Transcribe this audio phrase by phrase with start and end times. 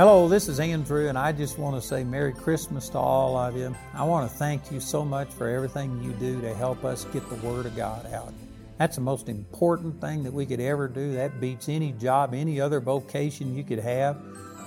[0.00, 3.54] Hello, this is Andrew, and I just want to say Merry Christmas to all of
[3.54, 3.76] you.
[3.92, 7.28] I want to thank you so much for everything you do to help us get
[7.28, 8.32] the Word of God out.
[8.78, 11.12] That's the most important thing that we could ever do.
[11.12, 14.16] That beats any job, any other vocation you could have.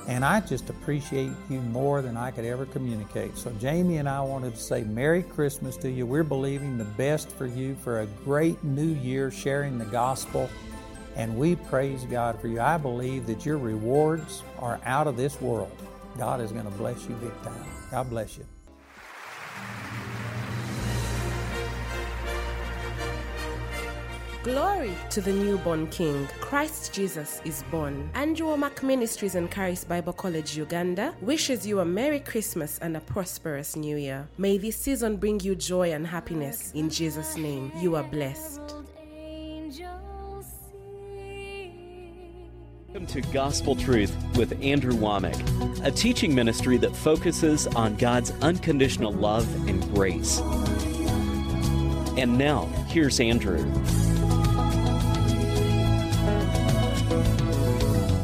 [0.07, 3.36] And I just appreciate you more than I could ever communicate.
[3.36, 6.05] So, Jamie and I wanted to say Merry Christmas to you.
[6.05, 10.47] We're believing the best for you for a great new year sharing the gospel.
[11.16, 12.59] And we praise God for you.
[12.59, 15.78] I believe that your rewards are out of this world.
[16.18, 17.65] God is going to bless you big time.
[17.92, 18.46] God bless you.
[24.43, 26.28] Glory to the newborn King.
[26.42, 28.09] Christ Jesus is born.
[28.14, 33.00] Andrew Womack Ministries and Charis Bible College, Uganda wishes you a Merry Christmas and a
[33.00, 34.28] prosperous New Year.
[34.38, 36.73] May this season bring you joy and happiness.
[36.75, 38.59] In Jesus' name, you are blessed.
[42.94, 49.12] Welcome to Gospel Truth with Andrew Womack, a teaching ministry that focuses on God's unconditional
[49.12, 50.42] love and grace.
[52.20, 53.64] And now, here's Andrew.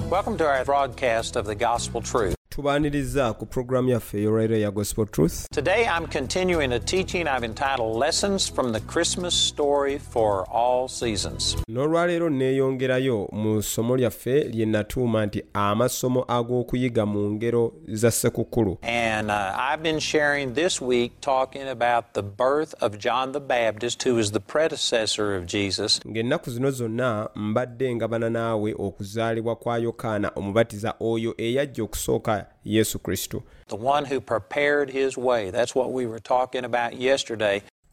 [0.07, 2.38] Welcome to our broadcast of the Gospel Truth.
[2.63, 7.95] Tubaaniriza ku pulogulaamu yaffe ey'olwaleero ya gospel truth Today I'm continuing a teaching I've entitled
[7.97, 11.55] Lessons from the Christmas Story for All Seasons.
[11.69, 19.31] n'olwaleero neeyongerayo mu ssomo lyaffe lye natuuma nti amasomo ag'okuyiga mu ngero za ssekukkulu And
[19.31, 24.15] uh, I've been sharing this week talking about the birth of John the Baptist, who
[24.15, 25.99] was the predecessor of Jesus.
[26.07, 33.43] ng'ennaku zino zonna mbadde ngabana naawe okuzaalibwa kwa yokaana omubatiza oyo eyajja okusooka Yesu Kristo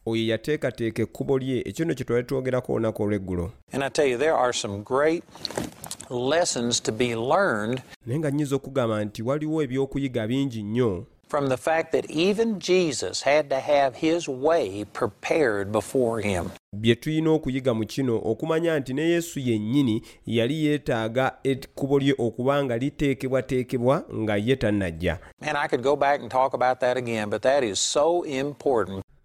[0.07, 1.61] oyo yateekateeka ekkubo lye.
[1.65, 3.51] Ekyo nno kye twali twogerako olunaku olw'eggulo
[8.05, 13.21] naye nga nnyinza okugamba nti waliwo ebyokuyiga bingi nnyo from the fact that even Jesus
[13.21, 16.51] had to have his way prepared before him.
[16.73, 22.63] bye tulina okuyiga mu kino okumanya nti ne yesu yennyini yali yeetaaga ekkubo lye okuba
[22.63, 25.19] nga liteekebwateekebwa nga ye tannajja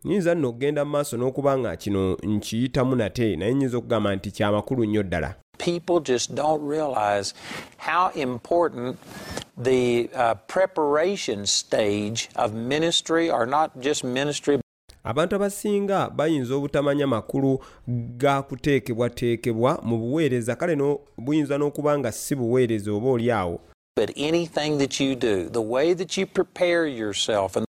[0.05, 4.85] Nyinza nno okugenda mu maaso n'okuba nga kino nkiyitamu nate naye nyinza okugamba nti kyamakulu
[4.85, 5.35] nnyo ddala.
[5.59, 7.35] People just don't realize
[7.77, 8.97] how important
[9.63, 14.59] the uh, preparation stage of ministry, or not just ministry,
[15.05, 17.59] abantu abasinga bayinza obutamanya makulu
[18.17, 23.61] ga kuteekebwateekebwa mu buweereza kale no buyinza n'okuba nga si buweereza oba oli awo.
[23.95, 27.67] but anything that you do, the way that you prepare yourself and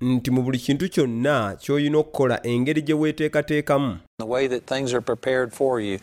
[0.00, 5.00] nti mu buli kintu kyonna ky'olina okukola engeri gye weeteekateekamu the way that things are
[5.00, 5.98] prepared for you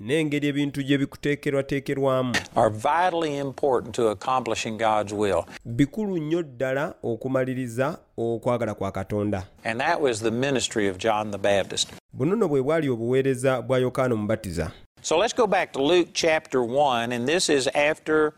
[0.00, 5.44] n'engeri ebintu gye bikuteekerwateekerwamu are vitally important to accomplishing God's will.
[5.64, 11.38] bikulu nnyo ddala okumaliriza okwagala kwa katonda And that was the ministry of John the
[11.38, 11.88] Baptist.
[12.12, 14.70] buno nno bwe bwali obuweereza bwa yokaana omubatiza
[15.02, 18.32] So let's go back to Luke chapter 1, and this is after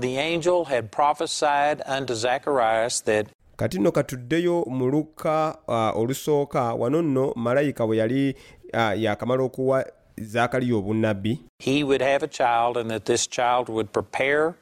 [0.00, 3.26] the angel had prophesied unto Zacharias that
[3.58, 8.36] kati nno katuddeyo mu luka uh, olusooka wano nno malayika bwe yali
[8.74, 9.86] uh, yakamala okuwa
[10.16, 14.54] zaakaliya obunnabbi he would have a child and that this child would prepare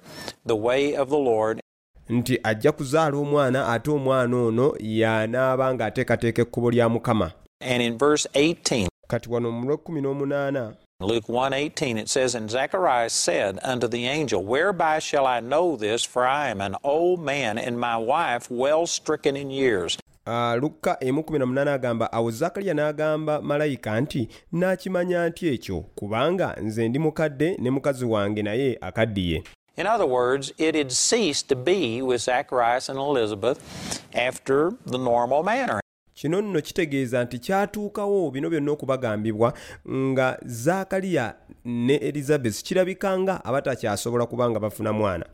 [0.46, 1.60] the way of the Lord.
[2.08, 8.28] nti ajja kuzaala omwana ate omwana ono y'anaaba ng'ateekateeka ekkubo lya mukama And in verse
[8.34, 10.74] 18, kati wano mu lw'ekkumi n'omunaana.
[11.00, 16.04] Luke 1:18 it says and Zacharias said unto the angel whereby shall I know this?
[16.04, 19.98] For I am an old man and my wife well stricken in years.
[20.26, 25.80] Uh, lukka emu kumi na munaana agamba awo zakaliya n'agamba malayika nti naakimanya nti ekyo
[25.80, 29.42] kubanga nze ndi mukadde ne mukazi wange naye akaddiye.
[29.76, 33.58] In other words it had ceased to be with Zacharias and Elizabeth
[34.14, 35.80] after the normal manner
[36.16, 39.52] kino nno kitegeeza nti kyatuukawo bino byonna okubagambibwa
[39.88, 41.34] nga zaakaliya
[41.64, 45.26] ne elizabesi kirabika nga abatakyasobola kuba nga bafuna mwana.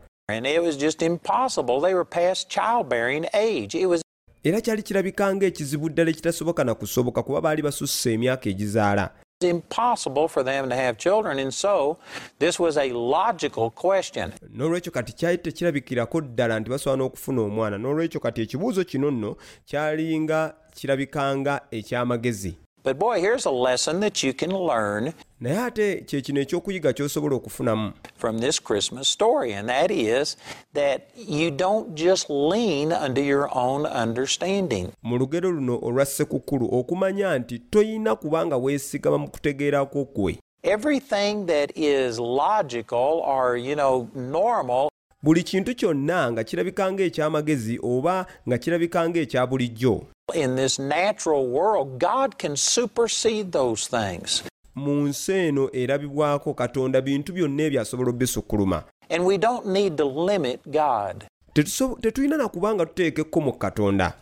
[4.44, 9.10] Era kyali kirabika nga ekizibu ddala ekitasoboka na kusoboka kuba baali basusse emyaka egizaala
[9.42, 11.98] impossible for them to have children and so
[12.38, 14.32] this was a logical question.
[14.56, 19.36] N'olwekyo kati kyali tekirabikirako ddala nti basobola n'okufuna omwana n'olwekyo kati ekibuuzo kino nno
[19.66, 26.20] kyalinga kirabikanga eky'amagezi but boy here's a lesson that you can learn naye ate kye
[26.20, 30.36] kino ekyokuyiga ky'osobola okufunamu from this Christmas story, and that is
[30.74, 34.88] that you don't just lean unto your own understanding.
[35.02, 41.72] mu lugero luno olwa ssekukkulu okumanya nti toyina kubanga weesigama mu kutegeerako kwe Everything that
[41.76, 44.91] is logical or, you know, normal
[45.22, 51.98] buli kintu kyonna nga kirabika ng'ekyamagezi oba nga kirabika ng'ekya bulijjo In this natural world,
[51.98, 54.42] God can supersede those things.
[54.74, 60.04] mu nsi eno erabibwako katonda bintu byonna ebyo asobola obisukkuluma And we don't need to
[60.04, 61.24] limit God.
[62.00, 64.12] Tetulina na kubanga tuteeka ekkomo ku katonda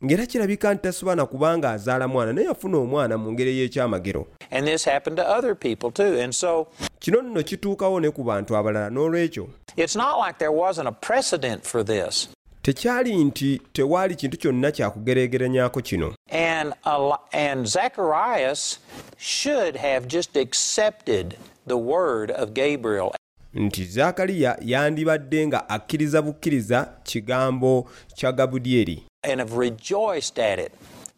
[0.03, 4.27] Ng'era kirabika nti tasobola kubanga azaala mwana naye yafuna omwana mu ngeri ey'ekyamagero
[6.99, 9.47] kino nno kituukawo ne ku bantu abalala n'olwekyo
[12.65, 17.17] tekyali nti tewaali kintu kyonna kyakugeregeranyako kino And, Eli-
[17.49, 18.79] and Zacharias
[19.17, 23.11] should have just accepted the word of Gabriel
[23.53, 30.71] nti zaakaliya yandibadde nga akkiriza bukkiriza kigambo kya gabudyeri and have rejoiced at it.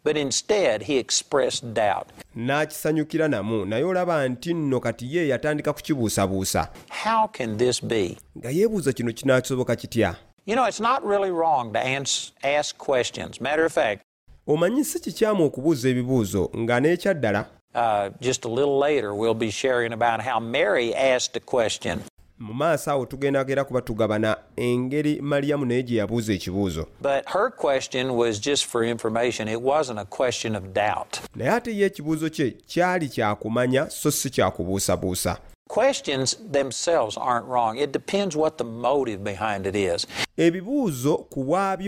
[0.04, 2.06] But instead, he expressed doubt.
[2.36, 6.68] n'akisanyukira namu naye olaba nti nno kati ye yatandika kukibuusabuusa
[7.04, 8.16] How can this be?
[8.38, 10.16] nga yeebuuza kino kinaakisoboka kitya
[10.48, 13.38] You know, it's not really wrong to ans- ask questions.
[13.40, 14.02] Matter of fact,
[14.46, 19.92] omanyi si kikyamu okubuuza ebibuuzo nga n'ekyaddala uh, just a little later, we'll be sharing
[19.92, 22.00] about how Mary asked a question.
[22.40, 27.50] mu maaso awo tugenda gera kuba tugabana engeri maliyamu naye gye yabuuza ekibuuzo But her
[27.50, 31.20] question was just for information, it wasn't a question of doubt.
[31.36, 37.76] naye ate ye ekibuuzo kye kyali kyakumanya so si kyakubuusabuusa Questions themselves aren't wrong.
[37.76, 40.06] It depends what the motive behind it is.
[40.36, 41.44] ebibuuzo ku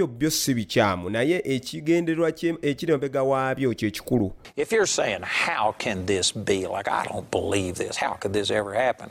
[0.09, 2.29] byo si bikyamu naye ekigendererwa
[2.62, 6.67] ekiri emabega waabyo kye kikulu If you're saying, How can this be?
[6.67, 7.97] Like, I don't believe this.
[7.97, 9.09] How could this ever happen?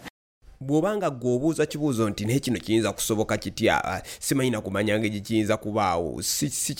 [0.62, 5.21] bw'obanga gwe obuuza kibuuzo nti naye kino kiyinza kusoboka kitya Ah, simanyi na kumanya ngeri
[5.21, 6.75] kiyinza kubaawo si si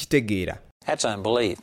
[0.86, 1.60] That's unbelief.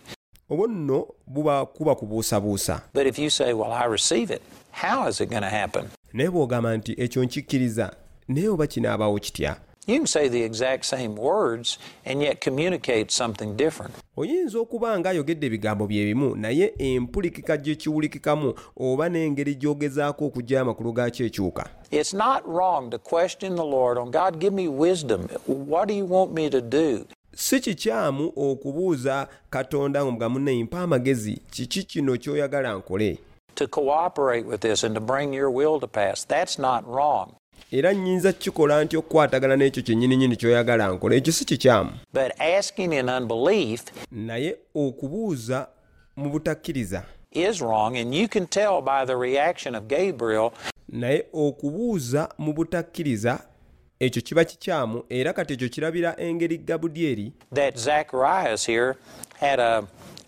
[0.51, 4.43] obwo nno buba kuba kubuusabuusa But if you say, Well, I receive it,
[4.73, 5.91] how is it going to happen?
[6.17, 7.93] Naye bw'ogamba nti ekyo nkikkiriza
[8.29, 9.57] naye oba kinaabaawo kitya
[9.89, 13.95] You can say the exact same words and yet communicate something different.
[14.17, 20.93] oyinza okuba ng'ayogedde ebigambo bye bimu naye empulikika gye kiwulikikamu oba n'engeri gy'ogezaako okuggya amakulu
[20.93, 25.21] gaakyo ekyuka It's not wrong to question the Lord on God, give me wisdom.
[25.47, 27.05] What do you want me to do?
[27.35, 33.19] si kikyamu okubuuza katonda nga munne mpa amagezi kiki kino ky'oyagala nkole
[33.57, 36.27] To cooperate with this and to bring your will to pass.
[36.27, 37.37] That's not wrong.
[37.71, 43.09] era nnyinza kukikola nti okukwatagana n'ekyo kyennyininyini ky'oyagala nkole ekyo si kikyamu But asking in
[43.09, 45.69] unbelief naye okubuuza
[46.17, 50.51] mu butakkiriza is wrong, and you can tell by the reaction of Gabriel
[50.89, 53.41] naye okubuuza mu butakkiriza
[54.01, 57.33] ekyo kiba kikyamu era kati ekyo kirabira engeri gabudyeri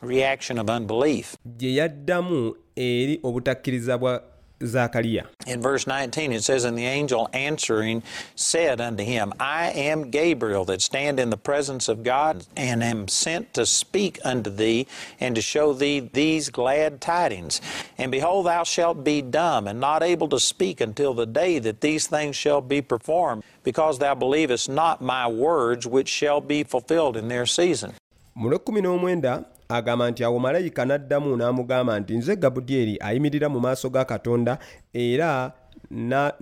[0.01, 1.37] that Zacharias here had a reaction of unbelief.
[1.59, 4.23] gye yaddamu eri obutakkiriza bwa
[4.61, 8.03] zaakaliya In verse 19, it says, And the angel answering
[8.35, 13.07] said unto him, I am Gabriel that stand in the presence of God, and am
[13.09, 14.87] sent to speak unto thee,
[15.21, 17.61] and to show thee these glad tidings.
[17.99, 21.81] And behold, thou shalt be dumb, and not able to speak until the day that
[21.81, 27.17] these things shall be performed, because thou believest not my words, which shall be fulfilled
[27.17, 27.93] in their season.
[28.35, 33.91] mu lwekumi n'omwenda agamba nti awo malayika n'addamu n'amugamba nti nze gabudyeri ayimirira mu maaso
[33.91, 34.59] ga katonda
[34.93, 35.53] era
[35.91, 36.33] na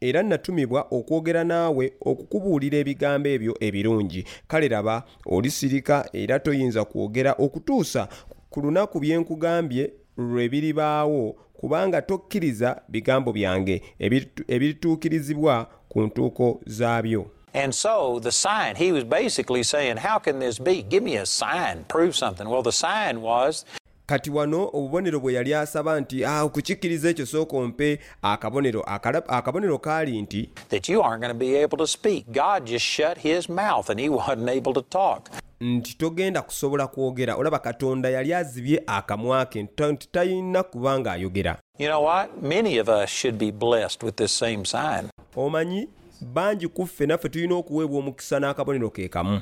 [0.00, 4.24] era natumibwa okwogera naawe okukubuulira ebigambo ebyo ebirungi.
[4.48, 8.08] Kale laba olisirika era toyinza kwogera okutuusa
[8.50, 17.26] ku lunaku bye nkugambye lwe biribaawo kubanga tokkiriza bigambo byange ebiritu- ebirituukirizibwa ku ntuuko zaabyo
[17.54, 20.82] And so the sign, he was basically saying, How can this be?
[20.82, 22.48] Give me a sign, prove something.
[22.48, 23.64] Well, the sign was
[24.06, 28.82] kati wano obubonero bwe yali asaba nti ah, okukikkiriza ekyo sooka ompe akabonero
[29.28, 32.24] akabonero kaali nti that you aren't going to be able to speak.
[32.32, 35.30] God just shut his mouth and he wasn't able to talk.
[35.60, 41.88] nti togenda kusobola kwogera olaba katonda yali azibye akamwa ke nti talina kuba ng'ayogera You
[41.88, 42.42] know what?
[42.42, 45.08] Many of us should be blessed with this same sign.
[45.36, 45.88] omanyi
[46.20, 49.40] bangi ku ffe naffe tulina okuweebwa omukisa n'akabonero ke kamu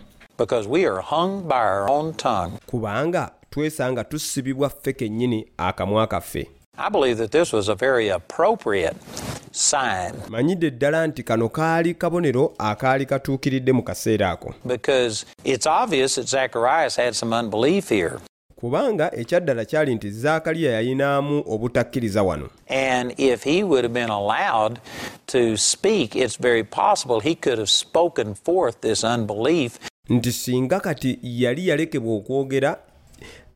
[2.66, 6.48] kubanga twesanga tusibibwa ffe kennyini akamwa kaffe.
[10.28, 14.54] Manyidde ddala nti kano kaali kabonero akaali katuukiridde mu kaseera ako
[18.62, 22.48] kubanga ekyaddala kyali nti zaakaliya yayinaamu obutakkiriza wano.
[22.68, 24.78] And if he would have been allowed
[25.26, 29.78] to speak, it's very possible he could have spoken forth this unbelief.
[30.08, 32.78] Nti singa kati yali yalekebwa okwogera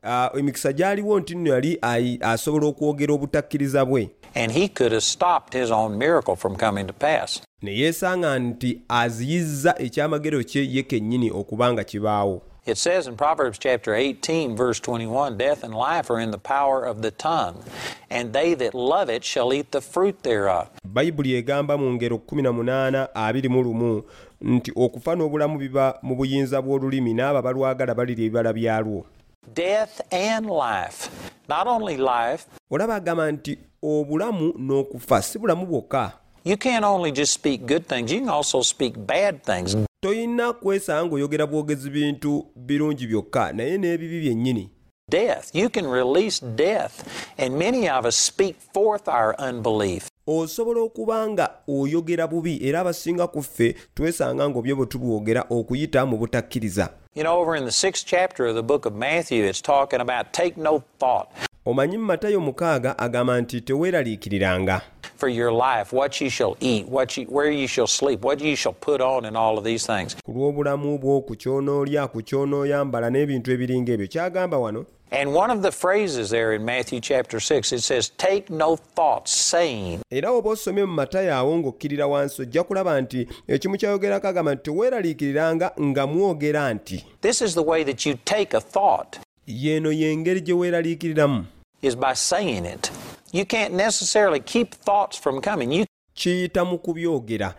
[0.03, 1.79] ah, emikisa gyaliwo nti nno yali
[2.21, 4.11] asobola okwogera obutakkiriza bwe.
[4.35, 7.43] And he could have stopped his own miracle from coming to pass.
[7.63, 13.59] ne yeesanga nti aziyizza ekyamagero kye ye kennyini okuba nga kibaawo It says in Proverbs
[13.59, 17.63] chapter 18, verse 21 Death and life are in the power of the tongue,
[18.11, 20.69] and they that love it shall eat the fruit thereof.
[20.85, 24.03] bayibuli egamba mu ngero 18 21
[24.41, 29.07] nti okufa n'obulamu biba mu buyinza bw'olulimi n'abo abalwagala balirya ebibala byalwo
[29.55, 31.09] Death and life.
[31.49, 36.13] Not only life, olaba agamba nti obulamu n'okufa si bulamu bwokka
[36.45, 39.86] you can't only just speak good things, you can also speak bad things.
[40.01, 44.71] Tolina kwesanga ng'oyogera bwogezi bintu birungi byokka naye n'ebibi byennyini
[45.09, 45.55] Death.
[45.55, 47.07] You can release death,
[47.39, 50.09] and many of us speak forth our unbelief.
[50.27, 56.17] osobola okuba nga oyogera bubi era abasinga ku ffe twesanga ng'obyo bwe tubwogera okuyita mu
[56.19, 60.01] butakkiriza You know, over in the sixth chapter of the book of Matthew, it's talking
[60.01, 61.29] about take no thought
[61.67, 64.81] omanyi mu matayo mukaaga agamba nti teweeraliikiriranga
[65.17, 68.55] for your life, what ye shall eat, what ye, where ye shall sleep, what ye
[68.55, 70.15] shall put on, and all of these things.
[70.25, 75.63] ku lw'obulamu bwo ku kyonoolya ku kyonooyambala n'ebintu ebiringa ebyo kyagamba wano And one of
[75.63, 80.49] the phrases there in Matthew chapter 6, it says, Take no thought, saying, era oba
[80.51, 86.07] osomye mu matayo awo ng'okkirira wansi ojja kulaba nti ekimu kyayogerako agamba nti teweeraliikiriranga nga
[86.07, 91.45] mwogera nti This is the way that you take a thought, yeeno y'engeri gye weeraliikiriramu
[91.83, 92.91] is by saying it.
[93.37, 95.73] You can't necessarily keep thoughts from coming.
[95.73, 97.55] You kiyita mu kubyogera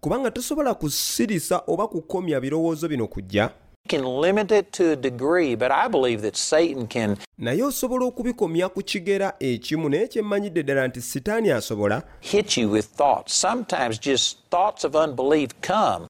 [0.00, 3.50] kubanga tosobola kusirisa oba kukomya birowoozo bino kujja.
[7.38, 12.02] naye osobola okubikomya ku kigera ekimu naye kyemmanyidde ddala nti sitaani asobola.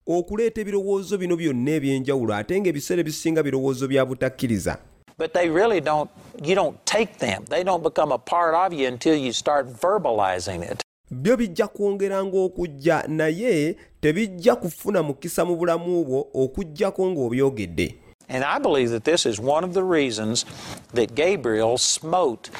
[0.07, 4.79] Okuleeta ebirowoozo bino byonna ebyenjawulo ate ng'ebiseera ebisinga birowoozo bya butakkiriza
[5.23, 6.11] But they really don't,
[6.43, 7.45] you don't take them.
[7.49, 10.83] They don't become a part of you until you start verbalizing it.
[11.11, 17.95] byo bijja kwongeranga okujja naye tebijja kufuna mukisa mu bulamu bwo okujjako ng'obyogedde
[18.29, 20.45] And I believe that this is one of the reasons
[20.95, 22.51] that Gabriel smote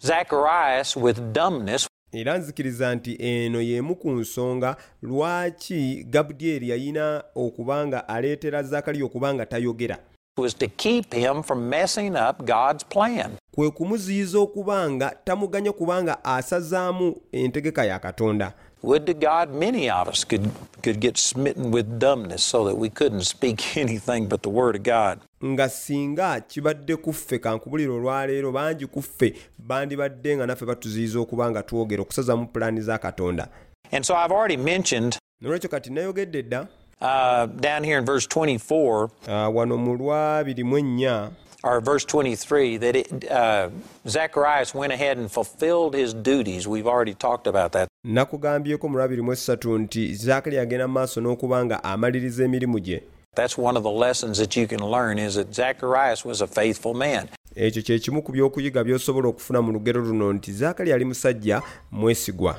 [0.00, 8.08] Zacharias with dumbness era nzikiriza nti eno y'emu ku nsonga lwaki gabudyeri yayina okuba nga
[8.08, 9.98] aleetera zakaliya okuba nga tayogera
[10.36, 13.30] was to keep him from messing up God's plan.
[13.54, 20.08] kwe kumuziyiza okuba nga tamuganya kubanga asazaamu entegeka ya katonda Would to God many of
[20.08, 20.50] us could,
[20.82, 24.82] could get smitten with dumbness so that we couldn't speak anything but the Word of
[24.82, 25.18] God.
[25.44, 31.50] nga singa kibadde ku ffe kankubulira olwaleero bangi ku ffe bandibadde nga naffe batuziyiza okuba
[31.50, 33.48] nga twogera okusazaamu pulaani za katonda
[33.92, 36.66] And so I've already mentioned nolwekyo kati nayogedde dda
[37.00, 41.30] uh, down here in verse 24 Uh, wano mu lwabiri mu ennya
[41.62, 43.68] or verse 23 that it, uh,
[44.06, 46.68] Zacharias went ahead and fulfilled his duties.
[46.68, 47.88] We've already talked about that.
[48.04, 53.02] nakugambyeko mu lwabiri mu essatu nti zaakali agenda mu maaso n'okuba nga amaliriza emirimu gye
[53.34, 56.94] That's one of the lessons that you can learn is that Zacharias was a faithful
[56.94, 57.28] man.
[57.56, 62.56] ekyo kye kimu ku byokuyiga by'osobola okufuna mu lugero luno nti zaakali yali musajja mwesigwa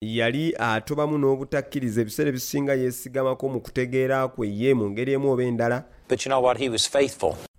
[0.00, 5.84] yali atobamu n'obutakkiriza ebiseera ebisinga yeesigamako mu kutegeera kwe ye mu ngeri emu oba endala.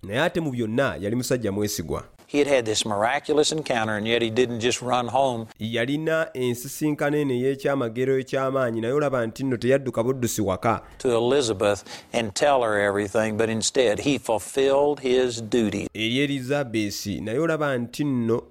[0.02, 2.17] Naye ate mu byonna yali musajja mwesigwa.
[2.30, 5.46] He had had this miraculous encounter, and yet he didn't just run home.
[5.58, 12.34] yalina ensisinkano eno ey'ekyamagero eky'amaanyi naye olaba nti nno teyadduka buddusi waka to Elizabeth and
[12.34, 15.88] tell her everything, but instead he fulfilled his duty.
[15.94, 18.42] eri erizabeesi naye olaba nti nno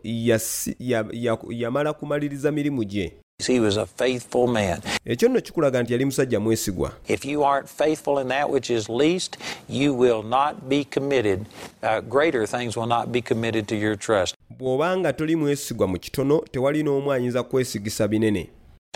[1.49, 3.13] yamala kumaliriza mirimu gye
[3.45, 4.81] He was a faithful man.
[5.05, 8.89] ekyo nno kikulaga nti yali musajja mwesigwa If you aren't faithful in that which is
[8.89, 9.37] least,
[9.69, 11.45] you will not be committed.
[11.83, 14.35] Uh, greater things will not be committed to your trust.
[14.59, 18.49] bw'oba nga toli mwesigwa mu kitono tewali n'omu ayinza kwesigisa binene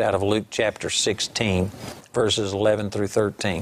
[0.05, 1.65] Out of Luke chapter 16,
[2.13, 3.61] verses 11 through 13.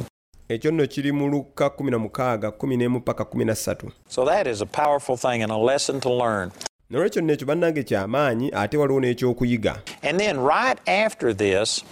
[0.50, 5.44] ekyo nno kiri mu lukka 16 11 paka 13 So that is a powerful thing
[5.44, 6.52] and a lesson to learn.
[6.90, 9.76] Nolwekyo nno ekyo bannange kyamaanyi ate waliwo n'ekyokuyiga.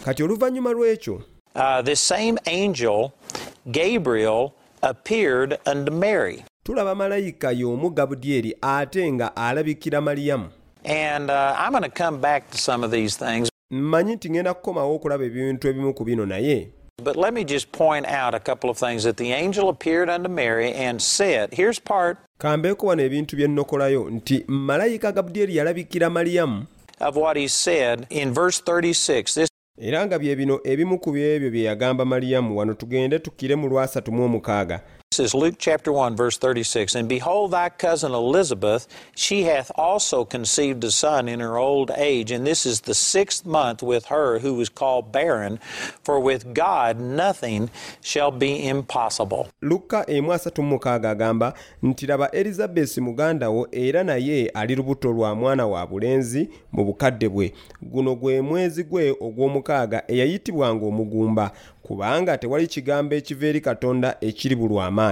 [0.05, 1.21] Kati oluvannyuma lw'ekyo uh,
[6.63, 10.51] tulaba malayika y'omu gabudyeri ate nga alabikira maliyamu uh,
[13.71, 16.69] mmanyi nti ngenda kukomawo okulaba ebintu ebimu ku bino naye
[17.03, 19.03] but let me just point out a couple of things.
[19.03, 24.09] That the angel appeared unto Mary and said, Here's part kambeeko wano ebintu bye nnokolayo
[24.09, 26.65] nti malayika gabudyeri yalabikira maliyamu
[26.99, 29.33] of what he said in verse 36.
[29.33, 29.49] This
[29.79, 34.11] era nga bye bino ebimu ku byebyo bye yagamba maliyamu wano tugende tukkire mu lwasatu
[34.11, 34.81] mu omukaaga
[35.19, 36.95] is Luke chapter 1, verse 36.
[36.95, 42.31] And behold, thy cousin Elizabeth, she hath also conceived a son in her old age,
[42.31, 45.59] and this is the sixth month with her who was called barren,
[46.03, 47.69] for with God nothing
[48.01, 49.47] shall be impossible.
[49.61, 55.35] lukka emu mu mukaaga agamba nti laba erizabesi muganda wo era naye ali lubuto lwa
[55.35, 61.51] mwana wa bulenzi mu bukadde bwe guno gwe mwezi gwe ogw'omukaaga eyayitibwanga omugumba
[61.83, 64.55] kubanga tewali kigambo ekiva eri katonda ekiri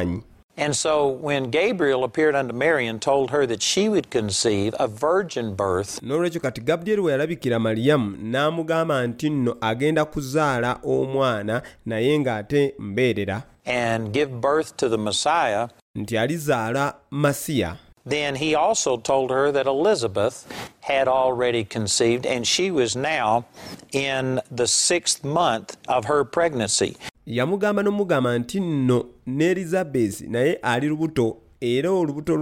[0.04, 0.22] bulwamaanyi
[0.58, 4.88] And so when Gabriel appeared unto Mary and told her that she would conceive a
[4.88, 12.20] virgin birth, n'olwekyo kati gabudyeri we yalabikira maliyamu n'amugamba nti nno agenda kuzaala omwana naye
[12.20, 13.44] ng'ate mbeerera.
[13.66, 17.78] and give birth to the Messiah, nti alizaala masiya.
[18.06, 20.46] Then he also told her that Elizabeth
[20.82, 23.46] had already conceived and she was now
[23.92, 26.96] in the sixth month of her pregnancy.
[27.28, 32.34] Yamugamba n'omugamba nti nno ne elizabesi naye ali lubuto era olubuto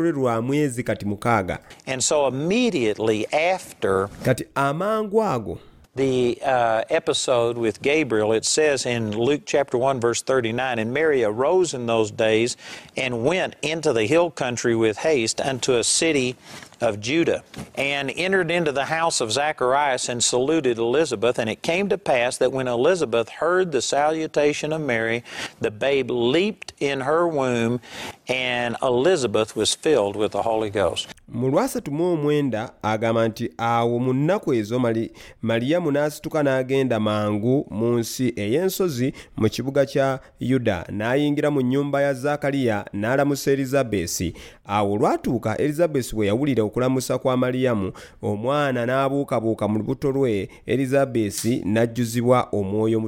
[0.00, 1.58] lwe- lwa mwezi kati mukaaga.
[1.86, 5.58] And so immediately after kati amangu ago
[5.96, 11.24] the uh, episode with Gabriel, it says in Luke chapter 1, verse 39 And Mary
[11.24, 12.56] arose in those days
[12.96, 16.36] and went into the hill country with haste unto a city
[16.80, 17.42] of Judah,
[17.74, 21.38] and entered into the house of Zacharias and saluted Elizabeth.
[21.38, 25.22] And it came to pass that when Elizabeth heard the salutation of Mary,
[25.60, 27.80] the babe leaped in her womb,
[28.28, 31.08] and Elizabeth was filled with the Holy Ghost.
[31.28, 35.10] mu lwasatu mu omwenda agamba nti awo mu nnaku ezo Mali-
[35.42, 42.14] maliyamu n'asituka n'agenda mangu mu nsi ey'ensozi mu kibuga kya yuda n'ayingira mu nnyumba ya
[42.14, 44.34] zakaliya n'alamusa erizabesi
[44.66, 52.48] awo olwatuuka erizabesi bwe yawulira okulamusa kwa maliyamu omwana n'abuukabuuka mu lubuto lwe erizabesi n'ajjuzibwa
[52.52, 53.00] omwoyo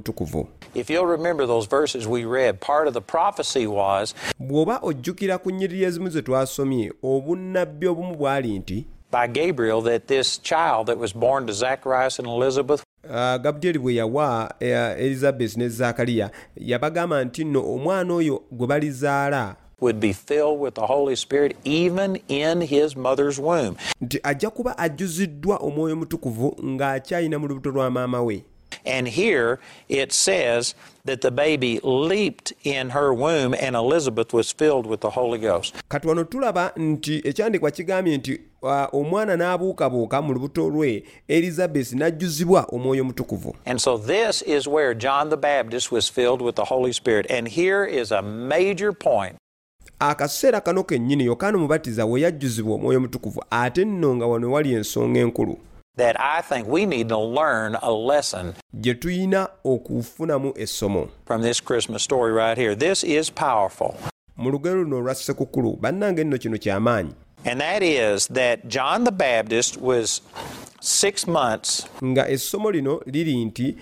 [3.66, 10.06] was bw'oba ojjukira ku nnyiriri ezimu ze twasomye obunnabbi obumu bwali nti by Gabriel that
[10.06, 14.66] this child that was born to Zacharias and Elizabeth Uh, gabudyeri bwe yawa uh,
[15.00, 20.86] elizabesi ne zakaliya yabagamba nti nno omwana oyo gwe balizaala would be filled with the
[20.86, 23.76] Holy Spirit even in his mother's womb.
[24.00, 28.44] nti ajja kuba ajjuziddwa omwoyo mutukuvu ng'akyayina mu lubuto lwa maama we
[28.86, 34.86] And here it says that the baby leaped in her womb and Elizabeth was filled
[34.86, 35.74] with the Holy Ghost.
[35.88, 42.66] kati wano tulaba nti ekyandikwa kigambye nti uh, omwana n'abuukabuuka mu lubuto lwe elizabesi n'ajjuzibwa
[42.72, 46.92] omwoyo mutukuvu And so this is where John the Baptist was filled with the Holy
[46.92, 47.26] Spirit.
[47.30, 49.36] And here is a major point.
[50.00, 55.20] Akaseera kano kennyini yokaana omubatiza we yajjuzibwa omwoyo mutukuvu ate nno nga wano wali ensonga
[55.20, 55.58] enkulu.
[58.74, 61.08] Gye tuyina okufunamu essomo.
[64.36, 67.12] mu lugero luno olwa ssekukulu bannange nno kino kyamaanyi
[67.44, 70.20] And that is that John the Baptist was
[70.80, 73.76] six months nga essomo lino liri nti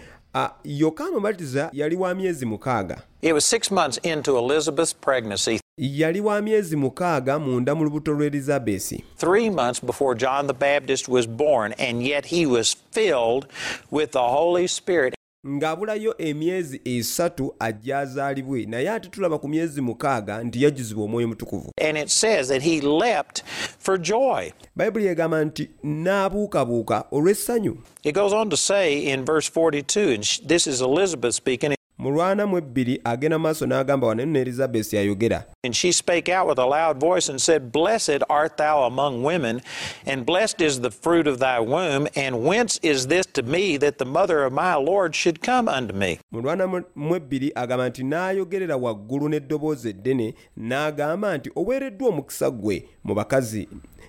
[0.64, 3.02] yokaana omubatiza yali wa myezi mukaaga.
[3.22, 8.26] It was six months into Elizabeth's pregnancy, yali wa myezi mukaaga munda mu lubuto lwa
[8.26, 13.46] elizabesi three months before John the Baptist was born, and yet he was filled
[13.90, 15.14] with the Holy Spirit.
[15.46, 21.72] ng'abulayo emyezi esatu ajja azaalibwe naye ate tulaba ku myezi mukaaga nti yajjuzibwa omwoyo mutukuvu
[21.88, 23.42] And it says that he leapt
[23.78, 24.52] for joy.
[24.76, 30.66] bayibuli egamba nti n'abuukabuuka olw'essanyu It goes on to say in verse 42, and this
[30.66, 31.74] is Elizabeth speaking,
[32.08, 36.48] mu lwana mu ebbiri agenda maaso n'agamba wano nno elizabesi ayogera and she spake out
[36.48, 39.60] with a loud voice and said, Blessed art thou among women,
[40.06, 43.98] and blessed is the fruit of thy womb, and whence is this to me that
[43.98, 46.18] the mother of my Lord should come unto me?
[46.32, 52.84] mu lwana mu- ebbiri agamba nti n'ayogerera waggulu n'eddoboozi eddene n'agamba nti oweereddwa omukisa gwe
[53.04, 53.68] mu bakazi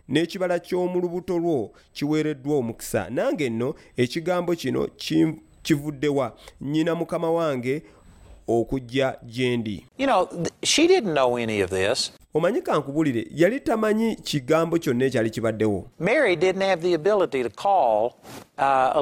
[0.09, 4.88] n'ekibala ky'omu lubuto lwo kiweereddwa omukisa nange nno ekigambo kino
[5.63, 6.35] ki- kivuddewa.
[6.61, 7.83] Nnyina mukama wange
[8.49, 9.85] okujja gye ndi.
[12.33, 15.85] Omanyi kankubulire yali tamanyi kigambo kyonna ekyali kibaddewo.
[17.55, 18.12] Call
[18.57, 18.95] uh,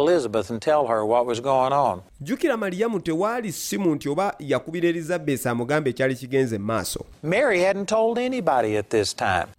[2.21, 7.05] jjukira maliyamu tewaali ssimu nti oba yakubira erizabeesi amugambe ekyali kigenze mu maaso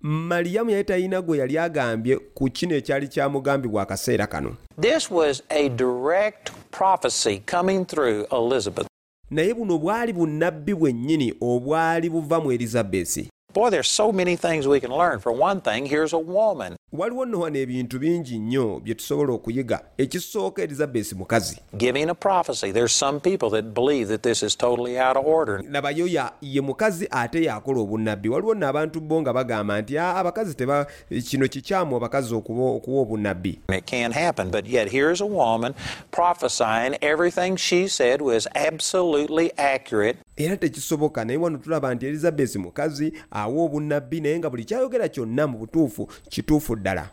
[0.02, 4.56] maliyamu yali talina gwe yali agambye ku kino ekyali kyamugambibwa akaseera kano.
[4.80, 8.87] This was a direct prophecy coming through Elizabeth.
[9.30, 14.78] Naye buno bwali bunnabbi bwennyini obwali buva mu erizabeesi Boy, there's so many things we
[14.78, 15.20] can learn.
[15.20, 19.80] For one thing, here's a woman waliwo nno wano ebintu bingi nnyo bye tusobola okuyiga
[19.98, 22.72] ekisooka erizabeesi mukazi giving a prophecy.
[22.72, 25.62] There's some people that believe that this is totally out of order.
[25.70, 30.14] labayo ya- ye mukazi ate yakola obunnabbi waliwo nno abantu bo nga bagamba nti "Ah,
[30.16, 30.86] abakazi teba
[31.30, 34.50] kino kikyamu abakazi okuba okuwa obunnabbi It can't happen.
[34.50, 35.74] But yet, here's a woman
[36.10, 36.96] prophesying.
[37.02, 40.16] Everything she said was absolutely accurate.
[40.38, 45.46] Era tekisoboka naye wano tulaba nti erizabeesi mukazi awa obunnabbi naye nga buli kyayogera kyonna
[45.46, 47.10] mu butuufu kituufu ddala.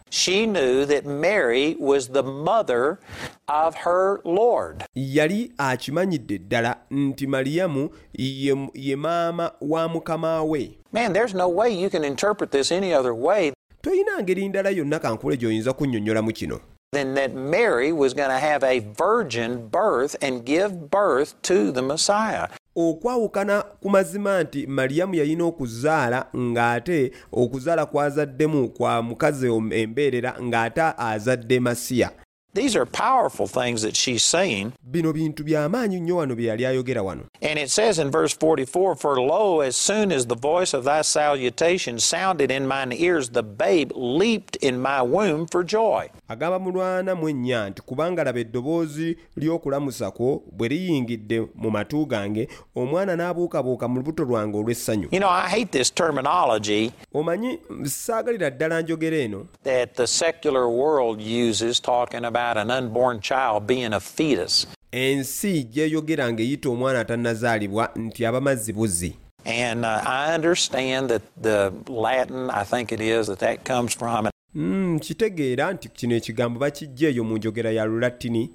[4.95, 10.77] Yali akimanyidde ddala nti maliyamu ye, maama wa mukama we.
[10.91, 13.51] Man, there's no way you can interpret this any other way.
[13.81, 16.59] Toyina ngeri ndala yonna kankule gy'oyinza kunnyonnyolamu kino
[16.91, 21.81] than that Mary was going to have a virgin birth and give birth to the
[21.81, 22.47] Messiah.
[22.75, 31.59] okwawukana ku mazima nti maliyamu yalina okuzaala ng'ate okuzaala kwazaddemu kwa mukazi embeerera ng'ate azadde
[31.59, 32.11] masiya
[32.55, 34.71] These are powerful things that she's saying.
[34.83, 38.95] bino bintu by'amaanyi nnyo wano bye yali ayogera wano And it says in verse 44
[38.95, 43.43] For lo, as soon as the voice of thy salutation sounded in mine ears, the
[43.43, 46.09] babe leaped in my womb for joy.
[46.29, 53.15] agamba mulwana mu ennya nti kubanga laba eddoboozi ly'okulamusako bwe liyingidde mu matu gange omwana
[53.15, 59.17] n'abuukabuuka mu lubuto lwange olw'essanyu You know, I hate this terminology omanyi saagalira ddala njogera
[59.17, 64.67] eno that the secular world uses talking about an unborn child being a fetus.
[64.91, 69.15] ensi gyeyogera ng'eyita omwana atannazaalibwa nti aba mazzi buzzi
[69.47, 74.29] And uh, I understand that the Latin, I think it is, that that comes from.
[74.55, 78.49] Mm, kitegeera nti kino ekigambo bakiggya eyo mu njogera ya lulatini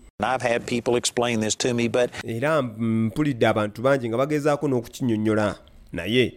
[2.24, 5.54] era mpulidde abantu bangi nga bagezaako n'okukinyonnyola
[5.92, 6.32] naye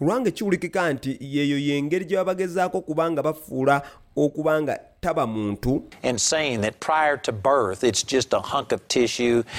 [0.00, 0.30] ku lwange
[0.92, 3.82] nti yeyo yengeri gye babagezaako okuba nga bafuula
[4.16, 5.82] okuba nga taba muntu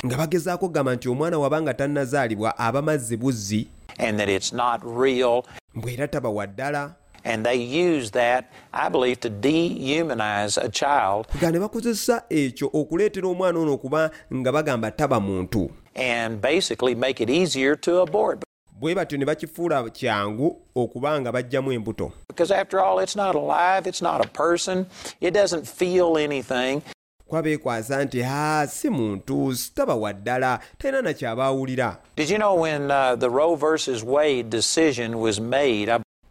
[0.05, 2.57] nga bagezaako okugamba nti omwana wabanga tannazaalibwa
[3.17, 3.67] buzzi
[6.07, 11.27] taba waddala And they use that, I believe, to dehumanize a child.
[11.51, 15.69] ne bakozesa ekyo okuleetera omwana ono okuba nga bagamba taba muntu.
[15.95, 18.43] And basically make it easier to abort.
[18.81, 23.85] Bwe batyo ne bakifuula kyangu okuba nga bajjamu embuto Because after all, it's not alive,
[23.89, 24.85] it's not a person,
[25.21, 26.81] it doesn't feel anything.
[27.27, 32.55] kuba beekwasa nti haa si muntu sitaba wa ddala talina nakyaba awulira Did you know
[32.61, 33.15] when uh,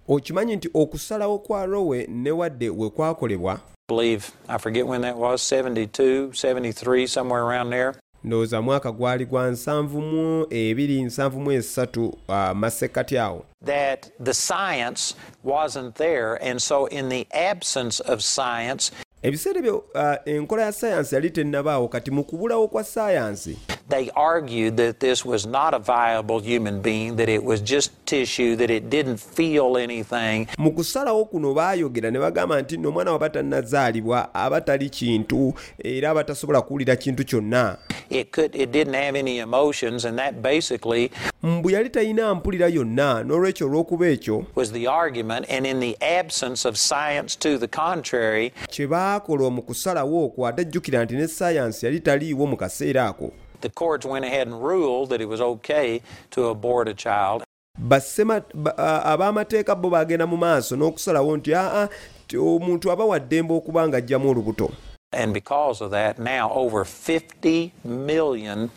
[0.09, 5.43] okimanyi nti okusalawo kwa rowe ne wadde we kwakolebwa believe, I forget when that was,
[5.43, 7.95] 72, 73, somewhere around there.
[8.25, 14.35] Ndowooza mwaka gwali gwa nsanvu mu ebiri nsanvu mu esatu uh, masekkati awo that the
[14.35, 16.35] science wasn't there.
[16.51, 21.89] And so, in the absence of science, ebiseera ebyo uh, enkola ya sayansi yali tennabaawo
[21.89, 23.59] kati mu kubulawo kwa sayansi
[23.91, 28.57] they argued that this was not a viable human being, that it was just tissue,
[28.57, 30.47] that it didn't feel anything.
[30.59, 36.11] mu kusalawo kuno baayogera ne bagamba nti nno omwana waba tannazaalibwa aba tali kintu era
[36.11, 37.77] aba tasobola kuwulira kintu kyonna
[38.11, 41.11] It could, it didn't have any emotions, and that basically
[41.43, 45.47] mbu yali talina mpulira yonna n'olwekyo olw'okuba ekyo was the argument.
[45.49, 50.65] And in the absence of science to the contrary, kye baakola mu kusalawo okwo ate
[50.65, 55.11] jjukira nti ne sayansi yali taliiwo mu kaseera ako the courts went ahead and ruled
[55.11, 57.43] that it was okay to abort a child.
[57.79, 61.89] Bassema- ba- a- ab'amateeka bo bagenda mu maaso n'okusalawo nti ah, ah,
[62.29, 64.71] aa omuntu aba wa ddembe okuba nga ajjamu olubuto
[65.13, 68.71] And because of that, now over 50 million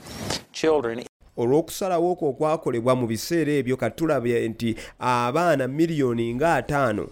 [0.51, 1.03] children
[1.37, 7.07] olw'okusalawo okwo okwakolebwa mu biseera ebyo katulabye nti abaana miliyoni nga ataano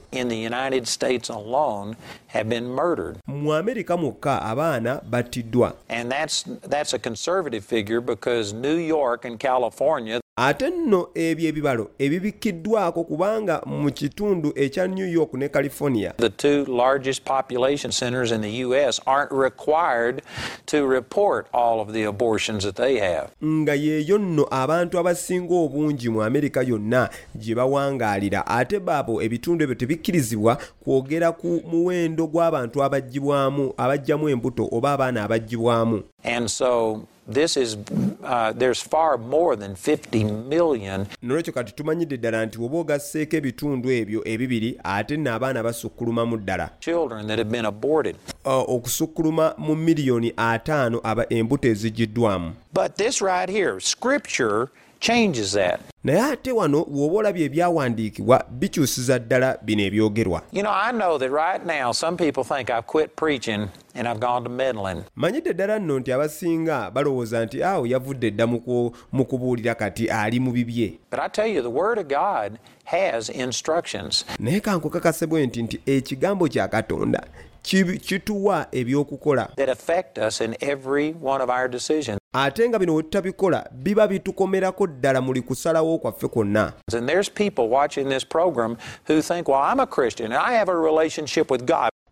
[3.27, 9.39] mu amerika mwokka abaana battiddwa And that's that's a conservative figure because New York and
[9.39, 16.30] California ate nno ebyo ebibalo ebibikkiddwako kubanga mu kitundu ekya new york ne california The
[16.30, 19.00] two largest population centers in the U.S.
[19.06, 20.22] aren't required
[20.67, 23.28] to report all of the abortions that they have.
[23.44, 29.76] nga yeeyo nno abantu abasinga obungi mu amerika yonna gye bawangaalira ate baabo ebitundu ebyo
[29.76, 37.02] tebikkirizibwa kwogera ku muwendo gw'abantu abaggyibwamu abajjamu embuto oba abaana abaggyibwamu And so
[37.34, 37.78] this is,
[38.24, 41.06] uh, there's far more than 50 million.
[41.24, 46.70] Nolwekyo kati tumanyidde ddala nti oba ogasseeko ebitundu ebyo ebibiri ate nno abaana basukkulumamu ddala.
[46.80, 48.15] Children that have been aborted.
[48.46, 54.70] Uh, okusukkuluma mu miliyoni ataano aba embuto eziggiddwamu But this right here, Scripture
[55.02, 55.80] changes that.
[56.04, 60.42] naye ate wano bw'oba olabye ebyawandiikibwa bikyusiza ddala bino ebyogerwa.
[65.16, 70.10] Manyidde ddala nno nti abasinga balowooza nti awo yavudde dda mu ku- mu kubuulira kati
[70.10, 70.94] ali mu bibye.
[74.40, 77.24] Naye kankukakase bwe nti nti ekigambo kya katonda
[77.62, 79.50] kituwa ebyokukola.
[82.34, 86.74] Ate nga bino bwe tutabikola biba bitukomerako ddala muli kusalawo kwaffe kwonna.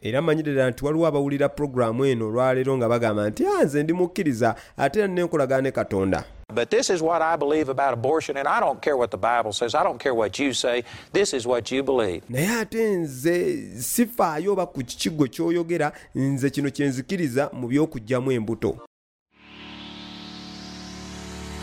[0.01, 4.55] Era ddala nti waliwo abawulira pulogulaamu eno olwaleero nga bagamba nti "Ah, nze ndi mukkiriza
[4.77, 8.59] ate era nenkolagana ne katonda But this is what I believe about abortion, and I
[8.59, 9.75] don't care what the Bible says.
[9.75, 10.83] I don't care what you say.
[11.13, 12.23] This is what you believe.
[12.29, 18.88] naye ate nze sifaayo oba ku kikigo ky'oyogera nze kino kye nzikiriza mu embuto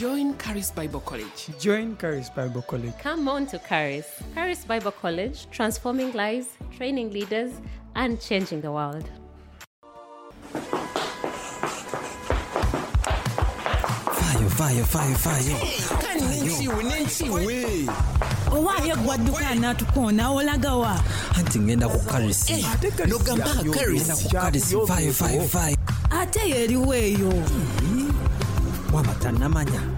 [0.00, 1.50] Join Caris Bible College.
[1.60, 2.94] Join Caris Bible College.
[3.02, 4.06] Come on to Caris.
[4.34, 7.52] Caris Bible College, transforming lives, training leaders,
[7.96, 9.04] and changing the world.
[14.16, 15.52] Fire, fire, fire, fire.
[21.36, 22.00] Anti ngenda ku
[26.10, 27.32] ate yeeriwo eyo
[28.92, 29.89] Waba tannamanya.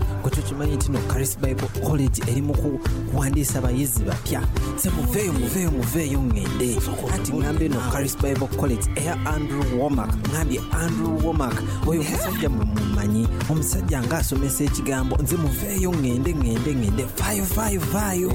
[0.53, 4.43] Gwe tukimanyi nti no Caris Bible College eri mu ku- kuwandiisa abayizi bapya.
[4.77, 6.77] Se muveeyo, muveeyo, muveeyo ŋŋende.
[7.15, 10.11] Anti ŋŋambye no Caris Bible College eya Andrew Womack.
[10.29, 11.57] Ŋŋambye Andrew Womack.
[11.87, 13.29] Oyo omusajja mwe mumanyi.
[13.51, 15.17] Omusajja ng'asomesa ekigambo.
[15.23, 17.05] Nze muveeyo ŋŋende, ŋŋende, ŋŋende.
[17.17, 18.29] Fire, fire, fire.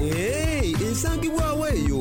[0.90, 2.00] esangibwawo eyo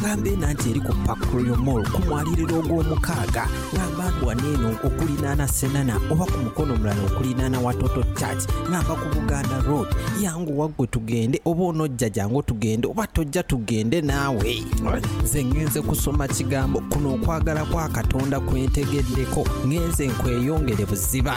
[0.00, 3.44] ŋŋambe nanti eri ku pakurio mall ku mwaliriro ogw'omukaaga.
[3.72, 8.42] Ŋŋamba ndwaneeno okulinaana senana oba ku mukono omulala okulinaana watoto church.
[8.70, 9.88] Ŋŋamba ku buganda road.
[10.22, 14.64] Yanguwa gwe tugende oba onojja jangu tugende oba tojja tugende naawe.
[15.22, 19.44] Nze ŋŋenze kusoma kigambo kuno okwagala kwa katonda kwentegeddeko.
[19.66, 21.36] Ŋŋenze nkweyongere buziba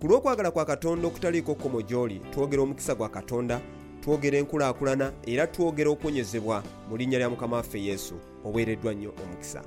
[0.00, 3.60] ku lw'okwagala kwa katonda okutaliiko kkomo gy'oli twogera omukisa gwa katonda
[4.00, 8.14] twogera enkulaakulana era twogera okuwonyezebwa mu linnya lya mukama waffe yesu
[8.46, 9.60] oweereddwa nnyo omukisa